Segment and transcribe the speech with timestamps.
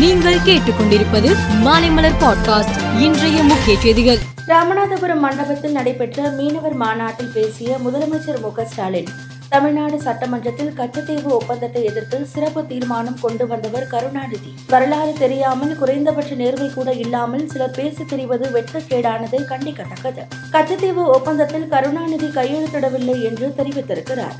[0.00, 1.30] நீங்கள் கேட்டுக்கொண்டிருப்பது
[1.64, 4.18] மாலைமலர் பாட்காஸ்ட் இன்றைய முக்கிய செய்திகள்.
[4.46, 9.10] ராமநாதபுரம் மண்டபத்தில் நடைபெற்ற மீனவர் மாநாட்டில் பேசிய முதலமைச்சர் மு ஸ்டாலின்
[9.48, 14.54] தமிழ்நாடு சட்டமன்றத்தில் கச்சத்தீவு ஒப்பந்தத்தை எதிர்த்து சிறப்பு தீர்மானம் கொண்டு வந்தவர் கருணாநிதி.
[14.68, 20.24] வரலாறு தெரியாமல் குறைந்தபட்ச நேர்வை கூட இல்லாமல் சிலர் பேசி தெரிவது வெட்கக்கேடானது கண்டிக்கத்தக்கது.
[20.50, 24.38] கச்சத்தீவு ஒப்பந்தத்தில் கருணாநிதி கையெழுத்திடவில்லை என்று தெரிவித்திருக்கிறார்.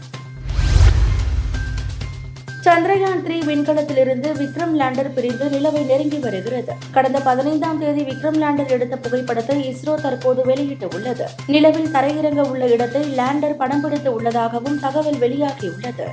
[2.65, 6.73] சந்திரயான் த்ரீ விண்கலத்திலிருந்து விக்ரம் லேண்டர் பிரிந்து நிலவை நெருங்கி வருகிறது.
[6.97, 13.57] கடந்த பதினைந்தாம் தேதி விக்ரம் லேண்டர் எடுத்த புகைப்படத்தை இஸ்ரோ தற்போது வெளியிட்டுள்ளது நிலவில் தரையிறங்க உள்ள இடத்தை லேண்டர்
[13.63, 16.09] படம் பிடித்து உள்ளதாகவும் தகவல் வெளியாகியுள்ளது.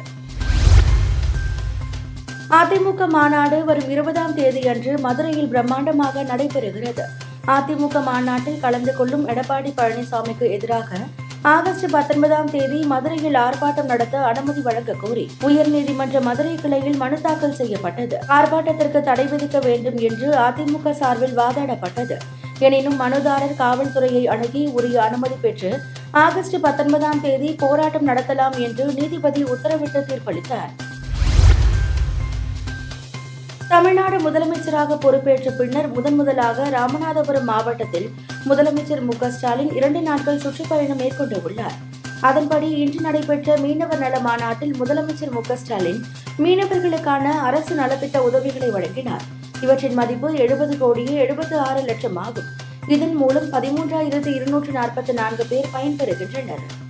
[2.62, 7.06] அதிமுக மாநாடு வரும் இருபதாம் தேதியன்று மதுரையில் பிரம்மாண்டமாக நடைபெறுகிறது.
[7.58, 10.90] அதிமுக மாநாட்டில் கலந்து கொள்ளும் எடப்பாடி பழனிசாமிக்கு எதிராக
[11.54, 18.18] ஆகஸ்ட் பத்தொன்பதாம் தேதி மதுரையில் ஆர்ப்பாட்டம் நடத்த அனுமதி வழங்க கோரி உயர்நீதிமன்ற மதுரை கிளையில் மனு தாக்கல் செய்யப்பட்டது.
[18.38, 22.18] ஆர்ப்பாட்டத்திற்கு தடை விதிக்க வேண்டும் என்று அதிமுக சார்பில் வாதாடப்பட்டது.
[22.60, 25.72] எனினும் மனுதாரர் காவல்துறையை அணுகி உரிய அனுமதி பெற்று
[26.12, 30.74] ஆகஸ்ட் பத்தொன்பதாம் தேதி போராட்டம் நடத்தலாம் என்று நீதிபதி உத்தரவிட்டு தீர்ப்பளித்தார்.
[33.70, 38.10] தமிழ்நாடு முதலமைச்சராக பொறுப்பேற்ற பின்னர் முதன் முதலாக ராமநாதபுரம் மாவட்டத்தில்
[38.46, 41.76] முதலமைச்சர் மு ஸ்டாலின் இரண்டு நாட்கள் சுற்றுப்பயணம் மேற்கொண்டுள்ளார்
[42.22, 46.02] அதன்படி இன்று நடைபெற்ற மீனவர் நல மாநாட்டில் முதலமைச்சர் மு ஸ்டாலின்
[46.40, 49.22] மீனவர்களுக்கான அரசு நலத்திட்ட உதவிகளை வழங்கினார்.
[49.62, 52.50] இவற்றின் மதிப்பு எழுபது கோடியே எழுபத்து ஆறு லட்சம் ஆகும்
[52.88, 56.87] இதன் மூலம் பதிமூன்றாயிரத்து இருநூற்று நாற்பத்தி நான்கு பேர் பயன்பெறுகின்றனர்.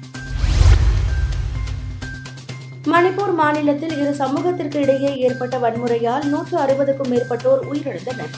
[2.91, 8.31] மணிப்பூர் மாநிலத்தில் இரு சமூகத்திற்கு இடையே ஏற்பட்ட வன்முறையால் நூற்று அறுபதுக்கும் மேற்பட்டோர் உயிரிழந்தனர்.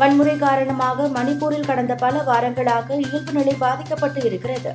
[0.00, 4.72] வன்முறை காரணமாக மணிப்பூரில் கடந்த பல வாரங்களாக இயல்பு நிலை பாதிக்கப்பட்டு இருக்கிறது.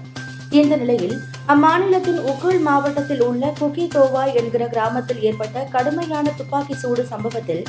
[0.59, 1.15] இந்த நிலையில்
[1.53, 7.63] அம்மாநிலத்தின் உக்குள் மாவட்டத்தில் உள்ள குக்கி தோவா என்கிற கிராமத்தில் ஏற்பட்ட கடுமையான துப்பாக்கி சூடு சம்பவத்தில்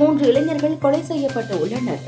[0.00, 2.04] மூன்று இளைஞர்கள் கொலை செய்யப்பட்டு உள்ளனர்.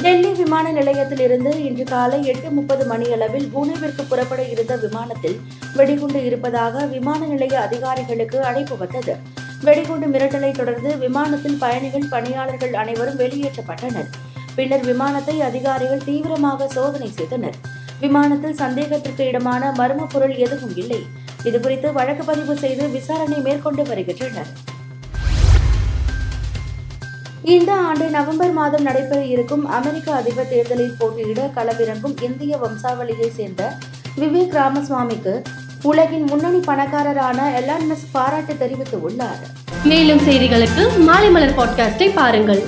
[0.00, 5.40] டெல்லி விமான நிலையத்தில் இருந்து இன்று காலை எட்டு முப்பது மணியளவில் புனேவிற்கு புறப்பட இருந்த விமானத்தில்
[5.76, 9.16] வெடிகுண்டு இருப்பதாக விமான நிலைய அதிகாரிகளுக்கு அழைப்பு வந்தது.
[9.64, 14.08] வெடிகுண்டு மிரட்டலை தொடர்ந்து விமானத்தில் பயணிகள் பணியாளர்கள் அனைவரும் வெளியேற்றப்பட்டனர்.
[14.56, 17.56] பின்னர் விமானத்தை அதிகாரிகள் தீவிரமாக சோதனை செய்தனர்.
[18.00, 21.02] விமானத்தில் சந்தேகத்திற்கு இடமான மர்ம பொருள் எதுவும் இல்லை.
[21.44, 24.52] இதுகுறித்து வழக்கு பதிவு செய்து விசாரணை மேற்கொண்டு வருகின்றனர்.
[27.44, 33.76] இந்த ஆண்டு நவம்பர் மாதம் நடைபெற இருக்கும் அமெரிக்க அதிபர் தேர்தலில் போட்டியிட களமிறங்கும் இந்திய வம்சாவளியை சேர்ந்த
[34.16, 35.42] விவேக் ராமசுவாமிக்கு
[35.82, 39.38] உலகின் முன்னணி பணக்காரரான எலான் மஸ்க் பாராட்டு தெரிவித்து உள்ளார்.
[39.84, 42.62] மேலும் செய்திகளுக்கு மாலை மலர் பாட்காஸ்டை பாருங்கள்.